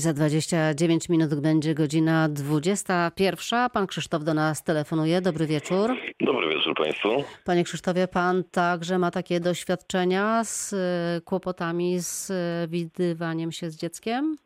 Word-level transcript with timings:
Za 0.00 0.12
29 0.12 1.08
minut 1.08 1.40
będzie 1.42 1.74
godzina 1.74 2.28
21. 2.28 3.70
Pan 3.72 3.86
Krzysztof 3.86 4.24
do 4.24 4.34
nas 4.34 4.64
telefonuje. 4.64 5.20
Dobry 5.20 5.46
wieczór. 5.46 5.90
Dobry 6.20 6.48
wieczór 6.48 6.74
Państwu. 6.74 7.08
Panie 7.44 7.64
Krzysztofie, 7.64 8.08
pan 8.08 8.44
także 8.52 8.98
ma 8.98 9.10
takie 9.10 9.40
doświadczenia 9.40 10.44
z 10.44 10.72
y, 10.72 10.76
kłopotami 11.24 11.98
z 11.98 12.30
y, 12.30 12.34
widywaniem 12.68 13.52
się 13.52 13.70
z 13.70 13.76
dzieckiem? 13.76 14.36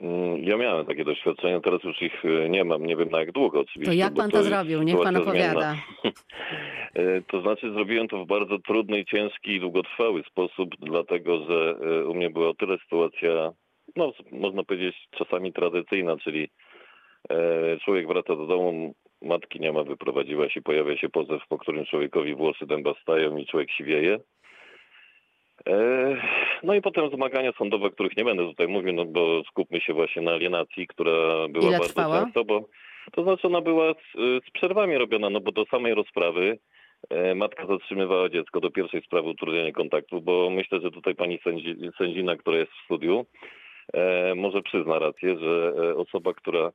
Mm, 0.00 0.44
Ja 0.44 0.56
miałem 0.56 0.86
takie 0.86 1.04
doświadczenia, 1.04 1.60
teraz 1.60 1.84
już 1.84 2.02
ich 2.02 2.24
e, 2.24 2.48
nie 2.48 2.64
mam, 2.64 2.86
nie 2.86 2.96
wiem 2.96 3.08
na 3.10 3.18
jak 3.20 3.32
długo 3.32 3.60
oczywiście. 3.60 3.92
To 3.92 3.98
jak 3.98 4.14
pan 4.14 4.30
to 4.30 4.36
jest 4.36 4.48
zrobił? 4.48 4.82
Niech 4.82 4.96
pan 4.96 5.14
zmienna. 5.14 5.20
opowiada. 5.20 5.74
To 7.30 7.40
znaczy 7.42 7.72
zrobiłem 7.72 8.08
to 8.08 8.24
w 8.24 8.26
bardzo 8.26 8.58
trudny, 8.58 9.04
ciężki 9.04 9.50
i 9.50 9.60
długotrwały 9.60 10.22
sposób, 10.30 10.70
dlatego 10.80 11.44
że 11.44 11.74
u 12.06 12.14
mnie 12.14 12.30
była 12.30 12.48
o 12.48 12.54
tyle 12.54 12.78
sytuacja, 12.78 13.52
no 13.96 14.12
można 14.32 14.64
powiedzieć 14.64 14.96
czasami 15.10 15.52
tradycyjna, 15.52 16.16
czyli 16.16 16.48
e, 17.30 17.78
człowiek 17.84 18.06
wraca 18.06 18.36
do 18.36 18.46
domu, 18.46 18.94
matki 19.22 19.60
nie 19.60 19.72
ma, 19.72 19.84
wyprowadziła 19.84 20.48
się, 20.48 20.62
pojawia 20.62 20.96
się 20.96 21.08
pozew, 21.08 21.42
po 21.48 21.58
którym 21.58 21.84
człowiekowi 21.86 22.34
włosy 22.34 22.66
dęba 22.66 22.94
stają 23.02 23.36
i 23.36 23.46
człowiek 23.46 23.70
siwieje. 23.70 24.18
E, 25.66 26.16
No 26.62 26.74
i 26.74 26.80
potem 26.80 27.10
zmagania 27.10 27.52
sądowe, 27.52 27.90
których 27.90 28.16
nie 28.16 28.24
będę 28.24 28.44
tutaj 28.46 28.68
mówił, 28.68 28.92
no 28.92 29.04
bo 29.04 29.42
skupmy 29.50 29.80
się 29.80 29.92
właśnie 29.92 30.22
na 30.22 30.32
alienacji, 30.32 30.86
która 30.86 31.48
była 31.48 31.68
Ile 31.68 31.78
bardzo 31.78 31.88
trwała? 31.94 32.22
często, 32.24 32.44
bo 32.44 32.68
to 33.12 33.22
znaczy 33.22 33.46
ona 33.46 33.60
była 33.60 33.92
z, 33.94 34.12
z 34.46 34.50
przerwami 34.50 34.98
robiona, 34.98 35.30
no 35.30 35.40
bo 35.40 35.52
do 35.52 35.64
samej 35.64 35.94
rozprawy 35.94 36.58
e, 37.10 37.34
matka 37.34 37.66
zatrzymywała 37.66 38.28
dziecko 38.28 38.60
do 38.60 38.70
pierwszej 38.70 39.02
sprawy 39.02 39.28
utrudnienia 39.28 39.72
kontaktu, 39.72 40.20
bo 40.20 40.50
myślę, 40.50 40.80
że 40.80 40.90
tutaj 40.90 41.14
pani 41.14 41.38
sędzi, 41.44 41.76
sędzina, 41.98 42.36
która 42.36 42.58
jest 42.58 42.72
w 42.72 42.84
studiu, 42.84 43.26
może 44.36 44.62
przyzna 44.62 44.98
rację, 44.98 45.38
że 45.38 45.72
e, 45.76 45.96
osoba, 45.96 46.34
która 46.34 46.72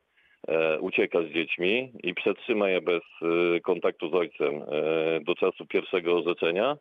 e, 0.48 0.80
ucieka 0.80 1.22
z 1.22 1.26
dziećmi 1.34 1.92
i 2.02 2.14
przetrzyma 2.14 2.68
je 2.68 2.80
bez 2.80 3.02
e, 3.22 3.60
kontaktu 3.60 4.10
z 4.10 4.14
ojcem 4.14 4.54
e, 4.54 5.20
do 5.20 5.34
czasu 5.34 5.66
pierwszego 5.66 6.18
orzeczenia, 6.18 6.76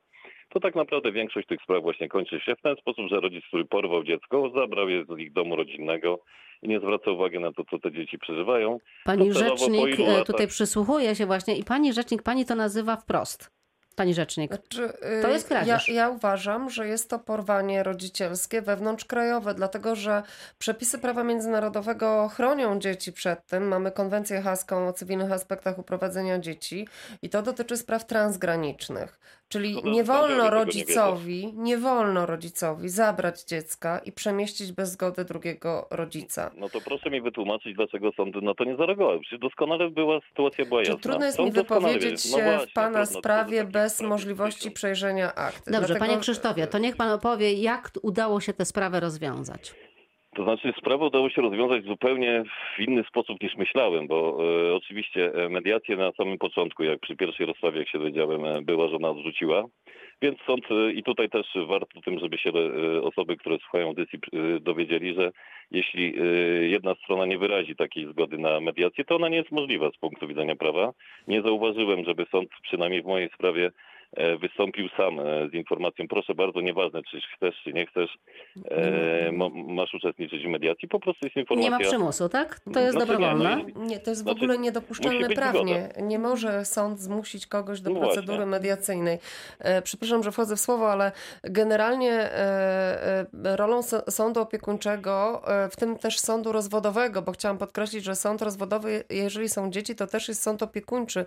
to 0.49 0.59
tak 0.59 0.75
naprawdę 0.75 1.11
większość 1.11 1.47
tych 1.47 1.61
spraw 1.61 1.81
właśnie 1.83 2.09
kończy 2.09 2.39
się 2.39 2.55
w 2.55 2.61
ten 2.61 2.75
sposób, 2.75 3.07
że 3.09 3.19
rodzic, 3.19 3.45
który 3.47 3.65
porwał 3.65 4.03
dziecko, 4.03 4.51
zabrał 4.55 4.89
je 4.89 5.05
z 5.05 5.19
ich 5.19 5.33
domu 5.33 5.55
rodzinnego 5.55 6.19
i 6.61 6.67
nie 6.67 6.79
zwraca 6.79 7.11
uwagi 7.11 7.39
na 7.39 7.51
to, 7.53 7.63
co 7.69 7.79
te 7.79 7.91
dzieci 7.91 8.19
przeżywają. 8.19 8.77
Pani 9.05 9.27
Docelowo 9.27 9.57
rzecznik 9.57 9.99
e, 9.99 10.03
latach- 10.03 10.25
tutaj 10.25 10.47
przysłuchuje 10.47 11.15
się 11.15 11.25
właśnie 11.25 11.57
i 11.57 11.63
pani 11.63 11.93
rzecznik, 11.93 12.23
pani 12.23 12.45
to 12.45 12.55
nazywa 12.55 12.95
wprost. 12.95 13.54
Pani 13.95 14.13
rzecznik. 14.13 14.51
Znaczy, 14.51 14.93
y, 15.19 15.21
To 15.21 15.29
jest 15.29 15.47
kradzież. 15.47 15.87
Ja, 15.87 15.93
ja 15.93 16.09
uważam, 16.09 16.69
że 16.69 16.87
jest 16.87 17.09
to 17.09 17.19
porwanie 17.19 17.83
rodzicielskie 17.83 18.61
wewnątrzkrajowe, 18.61 19.53
dlatego 19.53 19.95
że 19.95 20.23
przepisy 20.59 20.99
prawa 20.99 21.23
międzynarodowego 21.23 22.27
chronią 22.27 22.79
dzieci 22.79 23.13
przed 23.13 23.45
tym. 23.45 23.67
Mamy 23.67 23.91
konwencję 23.91 24.41
haską 24.41 24.87
o 24.87 24.93
cywilnych 24.93 25.31
aspektach 25.31 25.79
uprowadzenia 25.79 26.39
dzieci 26.39 26.87
i 27.21 27.29
to 27.29 27.41
dotyczy 27.41 27.77
spraw 27.77 28.05
transgranicznych. 28.05 29.19
Czyli 29.49 29.83
nie 29.83 30.03
wolno 30.03 30.49
rodzicowi, 30.49 31.53
nie 31.55 31.77
wolno 31.77 32.25
rodzicowi 32.25 32.89
zabrać 32.89 33.43
dziecka 33.43 33.99
i 33.99 34.11
przemieścić 34.11 34.71
bez 34.71 34.91
zgody 34.91 35.25
drugiego 35.25 35.87
rodzica. 35.91 36.51
No 36.57 36.69
to 36.69 36.81
proszę 36.81 37.09
mi 37.09 37.21
wytłumaczyć, 37.21 37.75
dlaczego 37.75 38.11
sądy 38.17 38.41
na 38.41 38.53
to 38.53 38.63
nie 38.63 38.75
zareagowały. 38.77 39.19
Przecież 39.19 39.39
doskonale 39.39 39.89
była 39.89 40.19
sytuacja 40.29 40.65
była 40.65 40.83
Czy 40.83 40.91
jasna. 40.91 41.03
trudno 41.03 41.25
jest 41.25 41.37
Sąd 41.37 41.47
mi 41.49 41.53
wypowiedzieć 41.61 42.03
wiedział. 42.23 42.39
się 42.39 42.45
No 42.45 42.51
właśnie, 42.51 42.67
w 42.67 42.73
Pana 42.73 43.03
trudno, 43.05 43.19
sprawie 43.19 43.63
bez 43.63 44.01
możliwości 44.01 44.71
przejrzenia 44.71 45.35
akt. 45.35 45.57
Dobrze, 45.65 45.79
Dlatego- 45.79 45.99
panie 45.99 46.17
Krzysztofie, 46.17 46.67
to 46.67 46.77
niech 46.77 46.95
pan 46.95 47.11
opowie, 47.11 47.53
jak 47.53 47.91
udało 48.01 48.41
się 48.41 48.53
tę 48.53 48.65
sprawę 48.65 48.99
rozwiązać. 48.99 49.73
To 50.35 50.43
znaczy 50.43 50.73
sprawę 50.77 51.05
udało 51.05 51.29
się 51.29 51.41
rozwiązać 51.41 51.83
zupełnie 51.85 52.43
w 52.77 52.79
inny 52.79 53.03
sposób 53.03 53.41
niż 53.41 53.55
myślałem, 53.55 54.07
bo 54.07 54.37
e, 54.69 54.75
oczywiście 54.75 55.33
e, 55.33 55.49
mediację 55.49 55.95
na 55.95 56.11
samym 56.11 56.37
początku, 56.37 56.83
jak 56.83 56.99
przy 56.99 57.15
pierwszej 57.15 57.45
rozprawie, 57.45 57.79
jak 57.79 57.89
się 57.89 57.99
dowiedziałem, 57.99 58.45
e, 58.45 58.61
była 58.61 58.87
żona 58.87 59.09
odrzuciła. 59.09 59.63
Więc 60.21 60.39
sąd 60.47 60.65
e, 60.71 60.91
i 60.91 61.03
tutaj 61.03 61.29
też 61.29 61.47
warto 61.67 62.01
tym, 62.01 62.19
żeby 62.19 62.37
się 62.37 62.49
e, 62.49 63.01
osoby, 63.01 63.37
które 63.37 63.57
słuchają 63.57 63.87
audycji 63.87 64.19
dowiedzieli, 64.61 65.15
że 65.15 65.31
jeśli 65.71 66.13
jedna 66.71 66.95
strona 66.95 67.25
nie 67.25 67.37
wyrazi 67.37 67.75
takiej 67.75 68.05
zgody 68.05 68.37
na 68.37 68.59
mediację, 68.59 69.03
to 69.05 69.15
ona 69.15 69.29
nie 69.29 69.37
jest 69.37 69.51
możliwa 69.51 69.91
z 69.91 69.97
punktu 69.97 70.27
widzenia 70.27 70.55
prawa. 70.55 70.91
Nie 71.27 71.41
zauważyłem, 71.41 72.05
żeby 72.05 72.25
sąd 72.31 72.49
przynajmniej 72.63 73.01
w 73.01 73.05
mojej 73.05 73.29
sprawie 73.29 73.71
wystąpił 74.41 74.89
sam 74.97 75.19
e, 75.19 75.49
z 75.49 75.53
informacją, 75.53 76.07
proszę 76.07 76.35
bardzo, 76.35 76.61
nieważne 76.61 77.01
czy 77.11 77.17
chcesz, 77.37 77.55
czy 77.63 77.73
nie 77.73 77.85
chcesz, 77.85 78.17
e, 78.71 79.31
masz 79.67 79.93
uczestniczyć 79.93 80.43
w 80.43 80.47
mediacji, 80.47 80.87
po 80.87 80.99
prostu 80.99 81.25
jest 81.25 81.35
informacja. 81.37 81.69
Nie 81.69 81.83
ma 81.83 81.89
przymusu, 81.89 82.29
tak? 82.29 82.59
To 82.73 82.79
jest 82.79 82.91
Znaczy 82.91 83.11
nie, 83.11 83.17
dobrowolne. 83.17 83.65
no 83.75 83.83
Nie, 83.85 83.99
to 83.99 84.09
jest 84.09 84.21
w 84.21 84.23
Znaczy, 84.23 84.37
ogóle 84.37 84.53
musi 84.53 84.61
niedopuszczalne 84.63 85.29
prawnie. 85.29 85.89
Nie 86.01 86.19
może 86.19 86.65
sąd 86.65 86.99
zmusić 86.99 87.47
kogoś 87.47 87.81
do 87.81 87.89
No 87.89 87.99
procedury 87.99 88.25
właśnie. 88.37 88.45
mediacyjnej. 88.45 89.17
E, 89.59 89.81
przepraszam, 89.81 90.23
że 90.23 90.31
wchodzę 90.31 90.55
w 90.55 90.59
słowo, 90.59 90.91
ale 90.91 91.11
generalnie 91.43 92.11
e, 92.11 93.25
e, 93.45 93.55
rolą 93.55 93.81
sądu 94.09 94.41
opiekuńczego, 94.41 95.41
e, 95.47 95.69
w 95.69 95.75
tym 95.75 95.97
też 95.97 96.19
sądu 96.19 96.51
rozwodowego, 96.51 97.21
bo 97.21 97.31
chciałam 97.31 97.57
podkreślić, 97.57 98.03
że 98.03 98.15
sąd 98.15 98.41
rozwodowy, 98.41 99.03
jeżeli 99.09 99.49
są 99.49 99.71
dzieci, 99.71 99.95
to 99.95 100.07
też 100.07 100.27
jest 100.27 100.43
sąd 100.43 100.63
opiekuńczy 100.63 101.25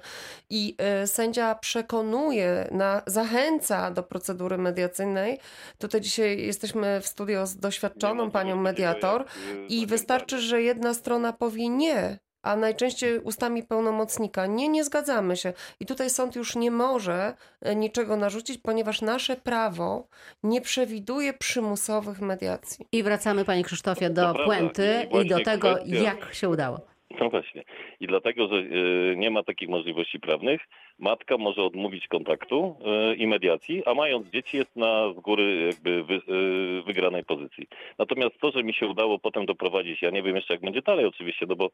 i 0.50 0.74
e, 0.78 1.06
sędzia 1.06 1.54
przekonuje, 1.54 2.67
na, 2.72 3.02
zachęca 3.06 3.90
do 3.90 4.02
procedury 4.02 4.58
mediacyjnej. 4.58 5.38
Tutaj 5.78 6.00
dzisiaj 6.00 6.42
jesteśmy 6.46 7.00
w 7.00 7.06
studio 7.06 7.46
z 7.46 7.56
doświadczoną 7.56 8.30
panią 8.30 8.56
mediator 8.56 9.24
i 9.68 9.86
wystarczy, 9.86 10.40
że 10.40 10.62
jedna 10.62 10.94
strona 10.94 11.32
powie 11.32 11.68
nie, 11.68 12.18
a 12.42 12.56
najczęściej 12.56 13.18
ustami 13.18 13.62
pełnomocnika 13.62 14.46
nie, 14.46 14.68
nie 14.68 14.84
zgadzamy 14.84 15.36
się. 15.36 15.52
I 15.80 15.86
tutaj 15.86 16.10
sąd 16.10 16.36
już 16.36 16.56
nie 16.56 16.70
może 16.70 17.34
e, 17.60 17.74
niczego 17.76 18.16
narzucić, 18.16 18.58
ponieważ 18.62 19.02
nasze 19.02 19.36
prawo 19.36 20.08
nie 20.42 20.60
przewiduje 20.60 21.32
przymusowych 21.32 22.20
mediacji. 22.20 22.86
I 22.92 23.02
wracamy, 23.02 23.44
panie 23.44 23.64
Krzysztofie, 23.64 24.10
To 24.10 24.14
do 24.14 24.44
puenty 24.44 25.08
I 25.24 25.28
do 25.28 25.44
tego, 25.44 25.74
kwestia- 25.74 26.02
jak 26.02 26.34
się 26.34 26.48
udało. 26.48 26.80
No 27.10 27.30
właśnie. 27.30 27.62
I 28.00 28.06
dlatego, 28.06 28.48
że 28.48 28.56
y, 28.56 29.14
nie 29.16 29.30
ma 29.30 29.42
takich 29.42 29.68
możliwości 29.68 30.20
prawnych, 30.20 30.60
matka 30.98 31.38
może 31.38 31.62
odmówić 31.62 32.08
kontaktu 32.08 32.76
y, 33.12 33.14
i 33.14 33.26
mediacji, 33.26 33.82
a 33.86 33.94
mając 33.94 34.26
dzieci 34.30 34.56
jest 34.56 34.76
na 34.76 35.12
z 35.12 35.20
góry 35.20 35.70
jakby 35.72 35.90
y, 35.90 36.82
wygranej 36.82 37.24
pozycji. 37.24 37.66
Natomiast 37.98 38.40
to, 38.40 38.50
że 38.50 38.62
mi 38.62 38.74
się 38.74 38.86
udało 38.86 39.18
potem 39.18 39.46
doprowadzić, 39.46 40.02
ja 40.02 40.10
nie 40.10 40.22
wiem 40.22 40.36
jeszcze 40.36 40.54
jak 40.54 40.62
będzie 40.62 40.82
dalej 40.82 41.06
oczywiście, 41.06 41.46
no 41.48 41.56
bo 41.56 41.70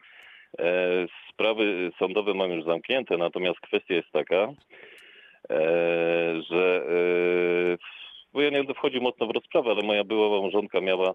e, 0.58 1.06
sprawy 1.32 1.90
sądowe 1.98 2.34
mam 2.34 2.50
już 2.50 2.64
zamknięte, 2.64 3.16
natomiast 3.16 3.60
kwestia 3.60 3.94
jest 3.94 4.10
taka, 4.12 4.48
e, 5.50 5.62
że 6.50 6.86
e, 6.88 7.76
bo 8.32 8.40
ja 8.40 8.50
nie 8.50 8.58
będę 8.58 8.74
wchodził 8.74 9.02
mocno 9.02 9.26
w 9.26 9.30
rozprawę, 9.30 9.70
ale 9.70 9.82
moja 9.82 10.04
była 10.04 10.28
małżonka 10.28 10.80
miała 10.80 11.14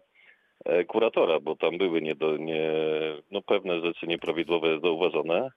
kuratora, 0.87 1.39
bo 1.39 1.55
tam 1.55 1.77
były 1.77 2.01
nie 2.01 2.15
do, 2.15 2.37
nie, 2.37 2.71
no 3.31 3.41
pewne 3.41 3.81
rzeczy 3.81 4.07
nieprawidłowe 4.07 4.79
zauważone. 4.79 5.49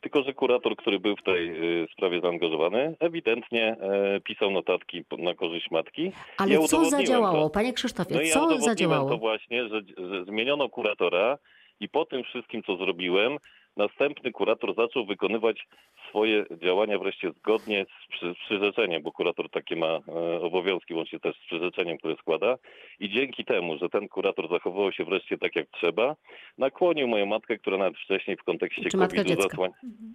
Tylko, 0.00 0.22
że 0.22 0.34
kurator, 0.34 0.76
który 0.76 1.00
był 1.00 1.16
w 1.16 1.22
tej 1.22 1.48
e, 1.48 1.86
sprawie 1.92 2.20
zaangażowany, 2.20 2.96
ewidentnie 3.00 3.76
e, 3.80 4.20
pisał 4.20 4.50
notatki 4.50 5.04
na 5.18 5.34
korzyść 5.34 5.70
matki. 5.70 6.12
Ale 6.38 6.54
Ja 6.54 6.60
co 6.60 6.84
zadziałało, 6.84 7.42
to. 7.42 7.50
panie 7.50 7.72
Krzysztofie, 7.72 8.14
No 8.14 8.20
ja 8.20 8.28
co 8.32 8.38
udowodniłem 8.38 8.70
zadziałało? 8.70 9.10
to 9.10 9.18
właśnie, 9.18 9.68
że, 9.68 9.80
że 10.10 10.24
zmieniono 10.24 10.68
kuratora 10.68 11.38
i 11.80 11.88
po 11.88 12.04
tym 12.04 12.22
wszystkim, 12.24 12.62
co 12.62 12.76
zrobiłem, 12.76 13.36
następny 13.76 14.32
kurator 14.32 14.74
zaczął 14.74 15.06
wykonywać 15.06 15.66
swoje 16.08 16.44
działania 16.62 16.98
wreszcie 16.98 17.30
zgodnie 17.32 17.86
z 18.04 18.08
przy, 18.08 18.34
z 18.34 18.36
przyrzeczeniem, 18.38 19.02
bo 19.02 19.12
kurator 19.12 19.50
takie 19.50 19.76
ma 19.76 19.86
e, 19.86 20.40
obowiązki, 20.40 20.94
łącznie 20.94 21.20
też 21.20 21.36
z 21.36 21.46
przyrzeczeniem, 21.46 21.98
które 21.98 22.16
składa. 22.16 22.58
I 23.00 23.10
dzięki 23.10 23.44
temu, 23.44 23.78
że 23.78 23.88
ten 23.88 24.08
kurator 24.08 24.48
zachowywał 24.48 24.92
się 24.92 25.04
wreszcie 25.04 25.38
tak, 25.38 25.56
jak 25.56 25.66
trzeba, 25.70 26.16
nakłonił 26.58 27.08
moją 27.08 27.26
matkę, 27.26 27.58
która 27.58 27.78
nawet 27.78 27.98
wcześniej 27.98 28.36
w 28.36 28.42
kontekście 28.42 28.90
Czy 28.90 28.96
matkę 28.96 29.16
COVID-u 29.16 29.34
dziecka. 29.34 29.48
zasłań... 29.48 29.70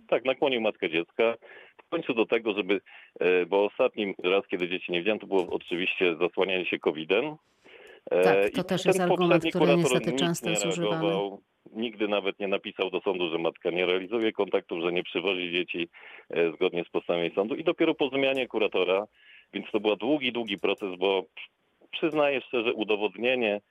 Tak, 0.07 0.25
nakłonił 0.25 0.61
matkę 0.61 0.89
dziecka 0.89 1.35
w 1.85 1.89
końcu 1.89 2.13
do 2.13 2.25
tego, 2.25 2.53
żeby, 2.53 2.81
e, 3.19 3.45
bo 3.45 3.65
ostatnim 3.65 4.13
raz, 4.23 4.47
kiedy 4.47 4.69
dzieci 4.69 4.91
nie 4.91 5.01
wziąłem, 5.01 5.19
to 5.19 5.27
było 5.27 5.47
oczywiście 5.49 6.15
zasłanianie 6.15 6.65
się 6.65 6.79
COVID-em. 6.79 7.35
E, 8.11 8.23
Tak, 8.23 8.49
i 8.49 8.51
to 8.51 8.63
też 8.63 8.85
jest 8.85 8.99
argument, 8.99 9.43
który 9.49 9.75
niestety 9.77 10.11
nic 10.11 10.19
często 10.19 10.45
nie 10.45 10.51
jest 10.51 10.65
używany. 10.65 11.17
Nigdy 11.73 12.07
nawet 12.07 12.39
nie 12.39 12.47
napisał 12.47 12.89
do 12.89 13.01
sądu, 13.01 13.29
że 13.29 13.37
matka 13.37 13.69
nie 13.69 13.85
realizuje 13.85 14.31
kontaktów, 14.31 14.81
że 14.83 14.91
nie 14.91 15.03
przywozi 15.03 15.51
dzieci 15.51 15.89
e, 16.29 16.51
zgodnie 16.51 16.83
z 16.83 16.89
postanowieniem 16.89 17.35
sądu. 17.35 17.55
I 17.55 17.63
dopiero 17.63 17.95
po 17.95 18.09
zmianie 18.09 18.47
kuratora, 18.47 19.07
więc 19.53 19.71
to 19.71 19.79
był 19.79 19.95
długi, 19.95 20.31
długi 20.31 20.57
proces, 20.57 20.95
bo 20.97 21.23
przyznaję 21.91 22.41
szczerze, 22.41 22.73
udowodnienie 22.73 23.61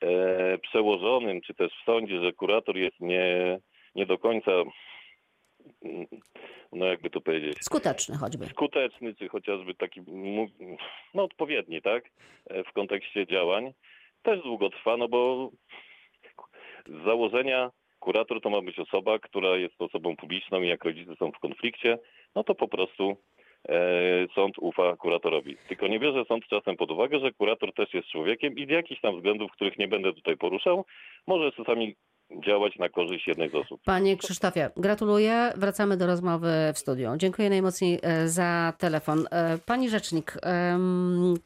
e, 0.00 0.58
przełożonym, 0.58 1.40
czy 1.40 1.54
też 1.54 1.72
w 1.72 1.84
sądzie, 1.84 2.20
że 2.20 2.32
kurator 2.32 2.76
jest 2.76 3.00
nie, 3.00 3.58
nie 3.94 4.06
do 4.06 4.18
końca, 4.18 4.50
mm, 5.84 6.06
no 6.72 6.86
jakby 6.86 7.10
to 7.10 7.20
powiedzieć, 7.20 7.58
Skuteczny 7.60 8.16
choćby. 8.16 8.46
skuteczny, 8.46 9.14
czy 9.14 9.28
chociażby 9.28 9.74
taki 9.74 10.00
no, 11.14 11.22
odpowiedni, 11.24 11.82
tak, 11.82 12.04
e, 12.46 12.64
w 12.64 12.72
kontekście 12.72 13.26
działań, 13.26 13.72
też 14.22 14.42
długo 14.42 14.70
trwa, 14.70 14.96
no 14.96 15.08
bo 15.08 15.50
z 16.88 17.04
założenia 17.04 17.70
kurator 18.04 18.40
to 18.40 18.50
ma 18.50 18.60
być 18.60 18.78
osoba, 18.78 19.18
która 19.18 19.56
jest 19.56 19.82
osobą 19.82 20.16
publiczną 20.16 20.62
i 20.62 20.68
jak 20.68 20.84
rodzice 20.84 21.16
są 21.16 21.32
w 21.32 21.38
konflikcie, 21.38 21.98
no 22.34 22.44
to 22.44 22.54
po 22.54 22.68
prostu 22.68 23.16
e, 23.68 23.74
sąd 24.34 24.54
ufa 24.58 24.96
kuratorowi. 24.96 25.56
Tylko 25.68 25.86
nie 25.86 26.00
bierze 26.00 26.24
sąd 26.28 26.44
czasem 26.46 26.76
pod 26.76 26.90
uwagę, 26.90 27.18
że 27.18 27.32
kurator 27.32 27.74
też 27.74 27.94
jest 27.94 28.08
człowiekiem 28.08 28.56
i 28.56 28.66
z 28.66 28.70
jakichś 28.70 29.00
tam 29.00 29.16
względów, 29.16 29.52
których 29.52 29.78
nie 29.78 29.88
będę 29.88 30.12
tutaj 30.12 30.36
poruszał, 30.36 30.84
może 31.26 31.52
czasami 31.52 31.94
działać 32.46 32.76
na 32.78 32.88
korzyść 32.88 33.26
jednej 33.26 33.50
z 33.50 33.54
osób. 33.54 33.80
Panie 33.84 34.16
Krzysztofie, 34.16 34.70
gratuluję. 34.76 35.52
Wracamy 35.56 35.96
do 35.96 36.06
rozmowy 36.06 36.48
w 36.74 36.78
studiu. 36.78 37.10
Dziękuję 37.16 37.50
najmocniej 37.50 37.98
e, 38.02 38.28
za 38.28 38.72
telefon. 38.78 39.24
E, 39.30 39.58
Pani 39.66 39.88
rzecznik, 39.88 40.36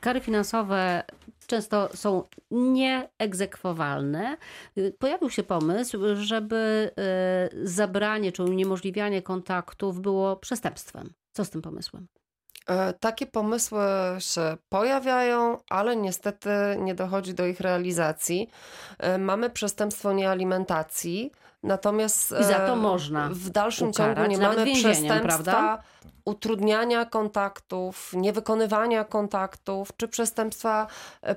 kary 0.01 0.21
finansowe 0.21 1.03
często 1.49 1.89
są 1.97 2.29
nieegzekwowalne. 2.51 4.37
Y, 4.79 4.97
Pojawił 4.99 5.31
się 5.31 5.43
pomysł, 5.43 5.99
żeby 6.15 6.91
e, 6.99 7.49
zabranie 7.63 8.33
czy 8.33 8.43
uniemożliwianie 8.43 9.23
kontaktów 9.23 10.01
było 10.01 10.37
przestępstwem. 10.37 11.13
Co 11.33 11.45
z 11.45 11.51
tym 11.51 11.63
pomysłem? 11.63 12.07
E, 12.69 12.93
Takie 12.93 13.27
pomysły 13.27 13.81
się 14.19 14.57
pojawiają, 14.69 15.57
ale 15.71 15.97
niestety 15.97 16.51
nie 16.79 16.95
dochodzi 16.95 17.35
do 17.35 17.47
ich 17.47 17.61
realizacji. 17.61 18.51
E, 18.99 19.19
Mamy 19.19 19.51
przestępstwo 19.51 20.13
niealimentacji, 20.13 21.33
natomiast 21.63 22.35
I 22.41 22.45
za 22.45 22.55
to 22.59 22.73
e, 22.73 22.77
można 22.77 23.29
w 23.33 23.51
dalszym 23.51 23.89
ukarać, 23.89 24.17
ciągu 24.17 24.31
nie 24.31 24.39
mamy 24.39 24.67
przestępstwa 24.75 25.21
prawda? 25.21 25.83
utrudniania 26.25 27.05
kontaktów, 27.05 28.13
niewykonywania 28.13 29.05
kontaktów, 29.05 29.89
czy 29.97 30.09
przestępstwa 30.09 30.87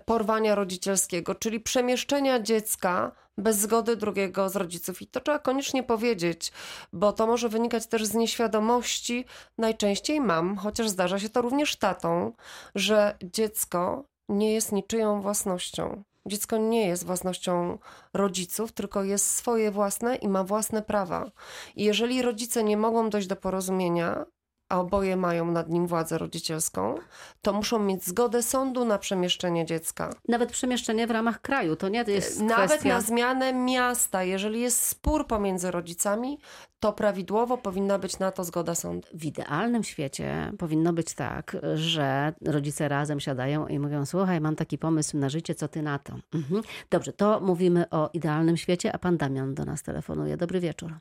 porwania 0.06 0.56
rodzicielskiego, 0.56 1.36
czyli 1.36 1.60
przemieszczenia 1.60 2.40
dziecka 2.40 3.12
bez 3.42 3.58
zgody 3.58 3.96
drugiego 3.96 4.50
z 4.50 4.56
rodziców. 4.56 5.02
I 5.02 5.08
to 5.08 5.20
trzeba 5.20 5.40
koniecznie 5.40 5.84
powiedzieć, 5.84 6.52
bo 6.94 7.14
to 7.14 7.28
może 7.28 7.50
wynikać 7.50 7.88
też 7.88 8.06
z 8.06 8.14
nieświadomości 8.14 9.26
najczęściej 9.58 10.22
mam, 10.22 10.56
chociaż 10.56 10.90
zdarza 10.90 11.20
się 11.20 11.30
to 11.30 11.42
również 11.42 11.76
tatą, 11.76 12.34
że 12.76 13.18
dziecko 13.24 14.04
nie 14.30 14.54
jest 14.54 14.72
niczyją 14.72 15.22
własnością. 15.22 16.04
Dziecko 16.26 16.58
nie 16.58 16.88
jest 16.88 17.06
własnością 17.06 17.78
rodziców, 18.14 18.72
tylko 18.72 19.04
jest 19.04 19.32
swoje 19.32 19.72
własne 19.72 20.16
i 20.16 20.28
ma 20.28 20.44
własne 20.44 20.82
prawa. 20.82 21.32
I 21.76 21.84
jeżeli 21.84 22.22
rodzice 22.22 22.64
nie 22.64 22.78
mogą 22.78 23.10
dojść 23.10 23.28
do 23.28 23.36
porozumienia, 23.36 24.26
a 24.72 24.80
oboje 24.80 25.16
mają 25.16 25.52
nad 25.52 25.70
nim 25.70 25.88
władzę 25.88 26.18
rodzicielską, 26.18 26.96
to 27.42 27.54
muszą 27.54 27.80
mieć 27.80 28.06
zgodę 28.06 28.44
sądu 28.44 28.86
na 28.86 28.98
przemieszczenie 28.98 29.66
dziecka. 29.66 30.16
Nawet 30.28 30.52
przemieszczenie 30.52 31.08
w 31.08 31.12
ramach 31.12 31.42
kraju, 31.42 31.76
to 31.76 31.90
nie 31.90 32.04
jest 32.08 32.42
Nawet 32.42 32.72
kwestia... 32.72 32.90
na 32.90 33.02
zmianę 33.02 33.54
miasta, 33.54 34.24
jeżeli 34.24 34.62
jest 34.62 34.86
spór 34.86 35.28
pomiędzy 35.28 35.72
rodzicami, 35.72 36.40
to 36.80 36.94
prawidłowo 36.94 37.58
powinna 37.58 38.00
być 38.00 38.20
na 38.20 38.32
to 38.32 38.44
zgoda 38.44 38.76
sądu. 38.76 39.08
W 39.14 39.26
idealnym 39.26 39.84
świecie 39.84 40.52
powinno 40.58 40.94
być 40.94 41.14
tak, 41.14 41.58
że 41.76 42.34
rodzice 42.46 42.88
razem 42.88 43.20
siadają 43.20 43.68
i 43.68 43.80
mówią: 43.80 44.06
Słuchaj, 44.06 44.42
mam 44.42 44.56
taki 44.56 44.78
pomysł 44.78 45.18
na 45.18 45.30
życie, 45.30 45.56
co 45.56 45.68
ty 45.68 45.82
na 45.82 46.00
to? 46.00 46.14
Mhm. 46.34 46.62
Dobrze, 46.90 47.14
to 47.14 47.40
mówimy 47.40 47.90
o 47.90 48.10
idealnym 48.14 48.58
świecie, 48.58 48.96
a 48.96 48.98
pan 48.98 49.18
Damian 49.18 49.54
do 49.54 49.66
nas 49.66 49.84
telefonuje. 49.84 50.38
Dobry 50.38 50.60
wieczór. 50.60 50.94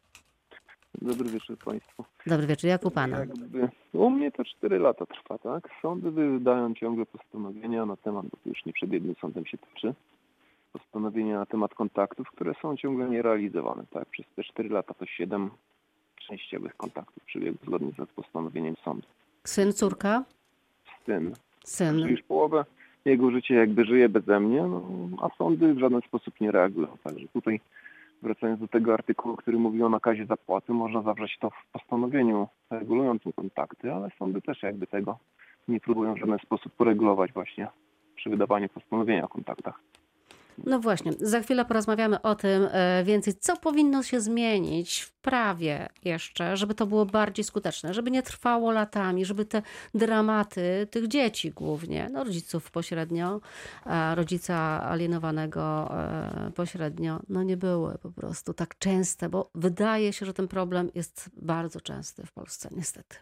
Dobry 0.95 1.31
wieczór 1.31 1.59
Państwu. 1.59 2.05
Dobry 2.27 2.47
wieczór, 2.47 2.71
jak 2.71 2.85
u 2.85 2.91
pana? 2.91 3.19
Jakby, 3.19 3.69
u 3.93 4.11
mnie 4.11 4.33
to 4.33 4.45
4 4.45 4.79
lata 4.79 5.07
trwa, 5.07 5.39
tak? 5.39 5.69
Sądy 5.83 6.11
wydają 6.11 6.75
ciągle 6.75 7.07
postanowienia 7.07 7.87
na 7.87 7.97
temat, 7.97 8.27
bo 8.27 8.37
to 8.45 8.49
już 8.49 8.65
nie 8.67 8.73
przed 8.73 8.93
jednym 8.93 9.15
sądem 9.21 9.47
się 9.47 9.59
tyczy, 9.59 9.95
postanowienia 10.73 11.39
na 11.39 11.47
temat 11.47 11.75
kontaktów, 11.75 12.31
które 12.31 12.55
są 12.63 12.77
ciągle 12.77 13.09
nierealizowane, 13.09 13.85
tak? 13.91 14.09
Przez 14.09 14.27
te 14.37 14.45
4 14.45 14.69
lata 14.69 14.95
to 14.95 15.07
7 15.07 15.51
częściowych 16.29 16.77
kontaktów 16.77 17.25
przebiegło 17.25 17.59
zgodnie 17.67 17.93
z 17.93 18.15
postanowieniem 18.15 18.77
sądu. 18.85 19.07
Syn, 19.45 19.73
córka? 19.73 20.25
Syn, 21.07 21.35
Syn. 21.65 21.99
już 21.99 22.23
połowę 22.23 22.65
jego 23.05 23.31
życia 23.31 23.55
jakby 23.55 23.85
żyje 23.85 24.09
beze 24.09 24.41
mnie, 24.41 24.63
no, 24.63 24.83
a 25.23 25.37
sądy 25.39 25.75
w 25.75 25.79
żaden 25.79 26.01
sposób 26.01 26.41
nie 26.41 26.51
reagują. 26.51 26.89
Także 27.05 27.29
tutaj 27.29 27.61
wracając 28.23 28.61
do 28.61 28.69
tego 28.69 28.95
artykułu, 28.95 29.37
który 29.37 29.59
mówił 29.59 29.87
o 29.87 29.89
nakazie 29.89 30.27
zapłaty, 30.27 30.73
można 30.73 31.03
zawrzeć 31.03 31.39
to 31.41 31.51
w 31.51 31.73
postanowieniu 31.73 32.49
regulującym 32.71 33.33
kontakty, 33.33 33.93
ale 33.93 34.11
sądy 34.19 34.43
też 34.43 34.63
jakby 34.63 34.87
tego 34.87 35.19
nie 35.69 35.81
próbują 35.81 36.15
w 36.15 36.19
żaden 36.19 36.39
sposób 36.39 36.81
uregulować 36.81 37.33
właśnie 37.33 37.69
przy 38.17 38.31
wydawaniu 38.31 38.69
postanowienia 38.69 39.25
o 39.25 39.29
kontaktach. 39.29 39.81
No 40.58 40.81
właśnie, 40.81 41.12
za 41.20 41.41
chwilę 41.41 41.64
porozmawiamy 41.64 42.23
o 42.23 42.35
tym 42.35 42.69
e, 42.70 43.05
więcej, 43.05 43.35
co 43.35 43.56
powinno 43.56 44.02
się 44.02 44.20
zmienić 44.20 45.00
w 45.00 45.12
prawie 45.12 45.88
jeszcze, 46.05 46.56
żeby 46.56 46.75
to 46.75 46.87
było 46.87 47.06
bardziej 47.06 47.44
skuteczne, 47.44 47.94
żeby 47.94 48.11
nie 48.11 48.23
trwało 48.23 48.70
latami, 48.70 49.25
żeby 49.25 49.44
te 49.44 49.62
dramaty 49.94 50.88
tych 50.91 51.08
dzieci 51.08 51.50
głównie, 51.50 52.08
no 52.12 52.25
rodziców 52.25 52.70
pośrednio, 52.70 53.41
rodzica 54.14 54.82
alienowanego 54.82 55.91
e, 55.94 56.50
pośrednio, 56.55 57.20
no 57.29 57.43
nie 57.43 57.56
były 57.56 57.99
po 57.99 58.11
prostu 58.11 58.55
tak 58.55 58.79
częste, 58.79 59.29
bo 59.29 59.50
wydaje 59.55 60.12
się, 60.12 60.26
że 60.26 60.35
ten 60.35 60.49
problem 60.49 60.91
jest 60.94 61.31
bardzo 61.37 61.81
częsty 61.81 62.26
w 62.26 62.32
Polsce, 62.32 62.69
niestety. 62.76 63.17